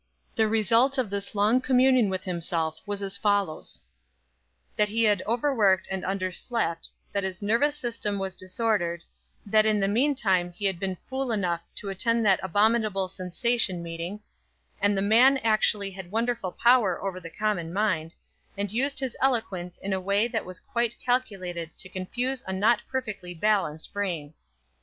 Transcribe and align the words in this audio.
The 0.35 0.47
result 0.47 0.97
of 0.97 1.11
this 1.11 1.35
long 1.35 1.61
communion 1.61 2.09
with 2.09 2.23
himself 2.23 2.79
was 2.87 3.03
as 3.03 3.19
follows: 3.19 3.83
That 4.75 4.89
he 4.89 5.03
had 5.03 5.21
overworked 5.27 5.87
and 5.91 6.01
underslept, 6.03 6.89
that 7.11 7.21
his 7.23 7.43
nervous 7.43 7.75
system 7.75 8.17
was 8.17 8.33
disordered, 8.33 9.03
that 9.45 9.63
in 9.67 9.79
the 9.79 9.87
meantime 9.87 10.53
he 10.53 10.65
had 10.65 10.79
been 10.79 10.95
fool 10.95 11.31
enough 11.31 11.61
to 11.75 11.89
attend 11.89 12.25
that 12.25 12.39
abominable 12.41 13.09
sensation 13.09 13.83
meeting, 13.83 14.21
and 14.81 14.97
the 14.97 15.03
man 15.03 15.37
actually 15.43 15.91
had 15.91 16.09
wonderful 16.09 16.51
power 16.51 16.99
over 16.99 17.19
the 17.19 17.29
common 17.29 17.71
mind, 17.71 18.15
and 18.57 18.71
used 18.71 18.97
his 18.99 19.15
eloquence 19.21 19.77
in 19.77 19.93
a 19.93 20.01
way 20.01 20.27
that 20.27 20.45
was 20.45 20.59
quite 20.59 20.99
calculated 20.99 21.77
to 21.77 21.87
confuse 21.89 22.43
a 22.47 22.53
not 22.53 22.81
perfectly 22.89 23.35
balanced 23.35 23.93
brain. 23.93 24.33